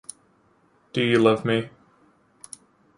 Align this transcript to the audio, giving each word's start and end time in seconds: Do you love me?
Do 0.93 1.03
you 1.03 1.19
love 1.19 1.45
me? 1.45 1.69